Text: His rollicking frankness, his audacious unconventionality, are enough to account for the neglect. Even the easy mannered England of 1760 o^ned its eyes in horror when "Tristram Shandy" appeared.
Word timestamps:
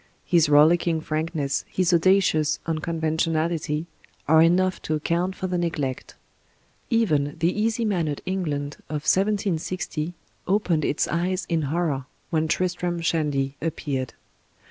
His 0.25 0.49
rollicking 0.49 0.99
frankness, 1.01 1.63
his 1.69 1.93
audacious 1.93 2.57
unconventionality, 2.65 3.85
are 4.27 4.41
enough 4.41 4.81
to 4.81 4.95
account 4.95 5.35
for 5.35 5.45
the 5.45 5.59
neglect. 5.59 6.15
Even 6.89 7.35
the 7.37 7.51
easy 7.53 7.85
mannered 7.85 8.19
England 8.25 8.77
of 8.89 9.03
1760 9.05 10.15
o^ned 10.47 10.83
its 10.83 11.07
eyes 11.07 11.45
in 11.49 11.61
horror 11.69 12.07
when 12.31 12.47
"Tristram 12.47 12.99
Shandy" 12.99 13.57
appeared. 13.61 14.15